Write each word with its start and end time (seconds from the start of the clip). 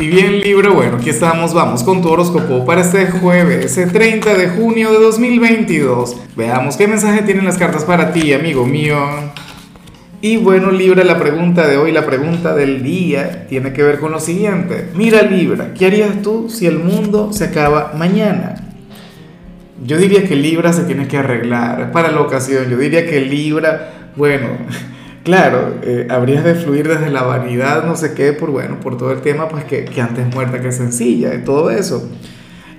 Y 0.00 0.08
bien 0.08 0.40
Libra, 0.40 0.70
bueno, 0.70 0.96
aquí 0.96 1.08
estamos, 1.08 1.54
vamos 1.54 1.84
con 1.84 2.02
tu 2.02 2.08
horóscopo 2.08 2.64
para 2.64 2.80
este 2.80 3.06
jueves, 3.06 3.78
el 3.78 3.92
30 3.92 4.34
de 4.34 4.48
junio 4.48 4.90
de 4.90 4.98
2022. 4.98 6.16
Veamos 6.36 6.76
qué 6.76 6.88
mensaje 6.88 7.22
tienen 7.22 7.44
las 7.44 7.58
cartas 7.58 7.84
para 7.84 8.12
ti, 8.12 8.32
amigo 8.32 8.66
mío. 8.66 8.98
Y 10.20 10.36
bueno 10.36 10.72
Libra, 10.72 11.04
la 11.04 11.16
pregunta 11.16 11.68
de 11.68 11.76
hoy, 11.76 11.92
la 11.92 12.04
pregunta 12.04 12.56
del 12.56 12.82
día, 12.82 13.46
tiene 13.48 13.72
que 13.72 13.84
ver 13.84 14.00
con 14.00 14.10
lo 14.10 14.18
siguiente. 14.18 14.88
Mira 14.96 15.22
Libra, 15.22 15.72
¿qué 15.74 15.86
harías 15.86 16.22
tú 16.22 16.50
si 16.50 16.66
el 16.66 16.80
mundo 16.80 17.32
se 17.32 17.44
acaba 17.44 17.92
mañana? 17.96 18.56
Yo 19.84 19.96
diría 19.96 20.24
que 20.24 20.34
Libra 20.34 20.72
se 20.72 20.82
tiene 20.82 21.06
que 21.06 21.18
arreglar 21.18 21.92
para 21.92 22.10
la 22.10 22.20
ocasión. 22.20 22.68
Yo 22.68 22.76
diría 22.78 23.06
que 23.06 23.20
Libra, 23.20 24.10
bueno... 24.16 24.48
Claro, 25.24 25.76
eh, 25.82 26.06
habrías 26.10 26.44
de 26.44 26.54
fluir 26.54 26.86
desde 26.86 27.10
la 27.10 27.22
vanidad, 27.22 27.86
no 27.86 27.96
sé 27.96 28.12
qué, 28.12 28.34
por 28.34 28.50
bueno, 28.50 28.78
por 28.80 28.98
todo 28.98 29.10
el 29.10 29.22
tema, 29.22 29.48
pues 29.48 29.64
que, 29.64 29.88
antes 29.98 30.32
muerta 30.34 30.60
que 30.60 30.70
sencilla, 30.70 31.34
y 31.34 31.38
todo 31.38 31.70
eso. 31.70 32.10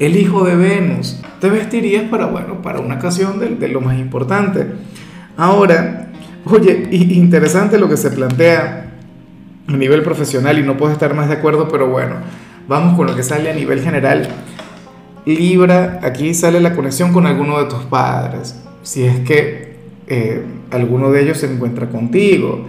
El 0.00 0.16
hijo 0.16 0.44
de 0.44 0.56
Venus, 0.56 1.22
te 1.40 1.48
vestirías 1.48 2.02
para, 2.10 2.26
bueno, 2.26 2.60
para 2.60 2.80
una 2.80 2.96
ocasión 2.96 3.38
de, 3.38 3.68
lo 3.68 3.80
más 3.80 3.96
importante. 3.96 4.66
Ahora, 5.36 6.08
oye, 6.44 6.88
interesante 6.90 7.78
lo 7.78 7.88
que 7.88 7.96
se 7.96 8.10
plantea 8.10 8.90
a 9.68 9.76
nivel 9.76 10.02
profesional 10.02 10.58
y 10.58 10.64
no 10.64 10.76
puedo 10.76 10.92
estar 10.92 11.14
más 11.14 11.28
de 11.28 11.34
acuerdo, 11.34 11.68
pero 11.68 11.86
bueno, 11.86 12.16
vamos 12.66 12.96
con 12.96 13.06
lo 13.06 13.14
que 13.14 13.22
sale 13.22 13.52
a 13.52 13.54
nivel 13.54 13.82
general. 13.82 14.26
Libra, 15.26 16.00
aquí 16.02 16.34
sale 16.34 16.60
la 16.60 16.74
conexión 16.74 17.12
con 17.12 17.24
alguno 17.24 17.60
de 17.60 17.66
tus 17.66 17.84
padres. 17.84 18.56
Si 18.82 19.04
es 19.04 19.20
que 19.20 19.71
eh, 20.14 20.42
alguno 20.70 21.10
de 21.10 21.22
ellos 21.22 21.38
se 21.38 21.50
encuentra 21.50 21.88
contigo, 21.88 22.66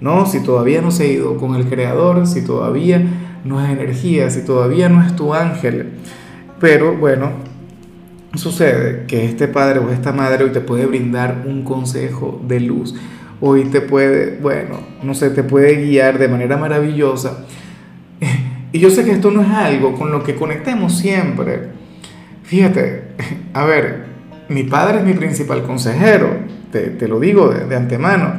¿no? 0.00 0.26
Si 0.26 0.44
todavía 0.44 0.80
no 0.80 0.92
se 0.92 1.02
ha 1.02 1.06
ido 1.06 1.36
con 1.38 1.56
el 1.56 1.66
Creador, 1.66 2.24
si 2.24 2.42
todavía 2.44 3.04
no 3.44 3.60
es 3.60 3.68
energía, 3.68 4.30
si 4.30 4.44
todavía 4.44 4.88
no 4.88 5.04
es 5.04 5.16
tu 5.16 5.34
ángel. 5.34 5.88
Pero 6.60 6.96
bueno, 6.96 7.32
sucede 8.34 9.06
que 9.08 9.24
este 9.24 9.48
padre 9.48 9.80
o 9.80 9.90
esta 9.90 10.12
madre 10.12 10.44
hoy 10.44 10.50
te 10.50 10.60
puede 10.60 10.86
brindar 10.86 11.42
un 11.44 11.64
consejo 11.64 12.40
de 12.46 12.60
luz. 12.60 12.94
Hoy 13.40 13.64
te 13.64 13.80
puede, 13.80 14.38
bueno, 14.40 14.78
no 15.02 15.14
sé, 15.14 15.30
te 15.30 15.42
puede 15.42 15.84
guiar 15.84 16.20
de 16.20 16.28
manera 16.28 16.56
maravillosa. 16.56 17.44
Y 18.70 18.80
yo 18.80 18.90
sé 18.90 19.04
que 19.04 19.12
esto 19.12 19.30
no 19.30 19.40
es 19.40 19.50
algo 19.50 19.94
con 19.94 20.10
lo 20.10 20.24
que 20.24 20.34
conectemos 20.34 20.96
siempre. 20.98 21.68
Fíjate, 22.42 23.04
a 23.52 23.64
ver, 23.64 24.13
mi 24.48 24.64
padre 24.64 24.98
es 24.98 25.04
mi 25.04 25.14
principal 25.14 25.62
consejero 25.62 26.54
te, 26.80 27.08
lo 27.08 27.20
digo 27.20 27.48
de, 27.48 27.76
antemano. 27.76 28.32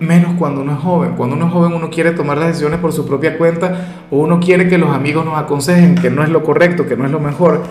Menos 0.00 0.34
cuando 0.38 0.62
uno 0.62 0.72
es 0.72 0.78
joven. 0.78 1.12
Cuando 1.16 1.36
uno 1.36 1.46
es 1.46 1.52
joven 1.52 1.72
uno 1.74 1.90
quiere 1.90 2.12
tomar 2.12 2.38
las 2.38 2.48
decisiones 2.48 2.80
por 2.80 2.92
su 2.92 3.06
propia 3.06 3.38
cuenta 3.38 4.06
o 4.10 4.18
uno 4.18 4.40
quiere 4.40 4.68
que 4.68 4.78
los 4.78 4.90
amigos 4.90 5.24
nos 5.24 5.38
aconsejen 5.38 5.94
que 5.94 6.10
no 6.10 6.22
es 6.22 6.30
lo 6.30 6.42
correcto, 6.42 6.86
que 6.86 6.96
no 6.96 7.04
es 7.04 7.10
lo 7.10 7.20
mejor. 7.20 7.62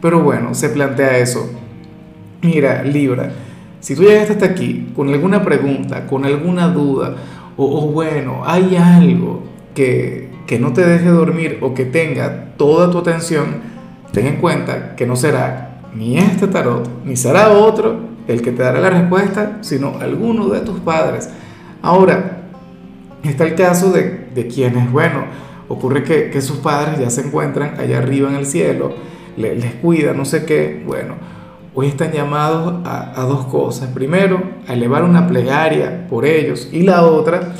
Pero 0.00 0.20
bueno, 0.20 0.54
se 0.54 0.68
plantea 0.68 1.18
eso. 1.18 1.50
Mira, 2.42 2.82
Libra, 2.82 3.30
si 3.80 3.94
tú 3.94 4.02
llegaste 4.02 4.34
hasta 4.34 4.46
aquí 4.46 4.92
con 4.94 5.08
alguna 5.08 5.42
pregunta, 5.42 6.06
con 6.06 6.24
alguna 6.24 6.68
duda, 6.68 7.16
o, 7.56 7.86
bueno, 7.92 8.42
hay 8.44 8.76
algo 8.76 9.44
que, 9.74 10.28
que 10.46 10.58
no 10.58 10.72
te 10.72 10.84
deje 10.84 11.08
dormir 11.08 11.58
o 11.62 11.72
que 11.72 11.84
tenga 11.84 12.48
toda 12.56 12.90
tu 12.90 12.98
atención, 12.98 13.46
ten 14.12 14.26
en 14.26 14.36
cuenta 14.36 14.96
que 14.96 15.06
no 15.06 15.16
será 15.16 15.73
ni 15.94 16.18
este 16.18 16.48
tarot, 16.48 16.88
ni 17.04 17.16
será 17.16 17.50
otro, 17.50 17.96
el 18.26 18.42
que 18.42 18.52
te 18.52 18.62
dará 18.62 18.80
la 18.80 18.90
respuesta, 18.90 19.58
sino 19.60 19.98
alguno 20.00 20.48
de 20.48 20.60
tus 20.60 20.80
padres. 20.80 21.30
Ahora, 21.82 22.48
está 23.22 23.44
el 23.44 23.54
caso 23.54 23.92
de, 23.92 24.28
de 24.34 24.46
quienes, 24.48 24.90
bueno, 24.90 25.24
ocurre 25.68 26.02
que, 26.02 26.40
sus 26.40 26.58
padres 26.58 26.98
ya 26.98 27.10
se 27.10 27.22
encuentran 27.22 27.78
allá 27.78 27.98
arriba 27.98 28.28
en 28.28 28.36
el 28.36 28.46
cielo, 28.46 28.92
les, 29.36 29.74
cuida, 29.76 30.12
no 30.14 30.24
sé 30.24 30.44
qué, 30.44 30.82
bueno, 30.86 31.14
hoy 31.74 31.88
están 31.88 32.12
llamados 32.12 32.82
a, 32.84 33.20
dos 33.22 33.46
cosas. 33.46 33.90
Primero, 33.90 34.40
a 34.68 34.74
elevar 34.74 35.02
una 35.02 35.26
plegaria 35.26 36.06
por 36.08 36.24
ellos 36.24 36.68
y 36.72 36.82
la 36.82 37.02
otra 37.02 37.54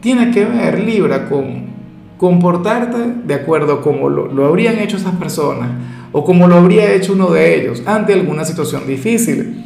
tiene 0.00 0.30
que 0.30 0.44
ver, 0.44 0.80
Libra, 0.80 1.28
con 1.28 1.76
comportarte 2.16 2.98
de 3.24 3.34
acuerdo 3.34 3.74
a 3.74 3.82
cómo 3.82 4.08
lo, 4.08 4.26
lo 4.26 4.46
habrían 4.46 4.78
hecho 4.78 4.96
esas 4.96 5.14
personas 5.16 5.68
o 6.12 6.24
como 6.24 6.48
lo 6.48 6.56
habría 6.56 6.92
hecho 6.92 7.12
uno 7.12 7.30
de 7.30 7.60
ellos 7.60 7.82
ante 7.86 8.12
alguna 8.12 8.44
situación 8.44 8.86
difícil 8.86 9.64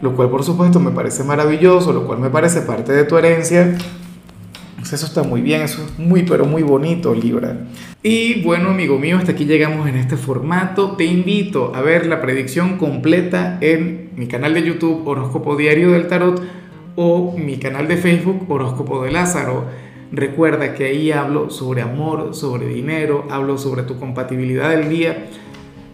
lo 0.00 0.14
cual 0.14 0.30
por 0.30 0.44
supuesto 0.44 0.80
me 0.80 0.90
parece 0.90 1.24
maravilloso, 1.24 1.92
lo 1.92 2.06
cual 2.06 2.18
me 2.18 2.30
parece 2.30 2.62
parte 2.62 2.92
de 2.92 3.04
tu 3.04 3.16
herencia. 3.16 3.76
Pues 4.76 4.92
eso 4.92 5.06
está 5.06 5.22
muy 5.24 5.40
bien, 5.40 5.62
eso 5.62 5.84
es 5.84 5.98
muy 5.98 6.22
pero 6.22 6.44
muy 6.44 6.62
bonito, 6.62 7.14
Libra. 7.14 7.56
Y 8.02 8.42
bueno, 8.42 8.70
amigo 8.70 8.98
mío, 8.98 9.18
hasta 9.18 9.32
aquí 9.32 9.44
llegamos 9.44 9.88
en 9.88 9.96
este 9.96 10.16
formato. 10.16 10.92
Te 10.92 11.04
invito 11.04 11.72
a 11.74 11.82
ver 11.82 12.06
la 12.06 12.20
predicción 12.20 12.78
completa 12.78 13.58
en 13.60 14.10
mi 14.14 14.28
canal 14.28 14.54
de 14.54 14.62
YouTube 14.62 15.06
Horóscopo 15.06 15.56
Diario 15.56 15.90
del 15.90 16.06
Tarot 16.06 16.40
o 16.94 17.36
mi 17.36 17.58
canal 17.58 17.88
de 17.88 17.96
Facebook 17.96 18.46
Horóscopo 18.48 19.02
de 19.02 19.10
Lázaro. 19.10 19.64
Recuerda 20.12 20.74
que 20.74 20.84
ahí 20.84 21.10
hablo 21.10 21.50
sobre 21.50 21.82
amor, 21.82 22.34
sobre 22.34 22.68
dinero, 22.68 23.26
hablo 23.30 23.58
sobre 23.58 23.82
tu 23.82 23.98
compatibilidad 23.98 24.70
del 24.70 24.88
día 24.88 25.26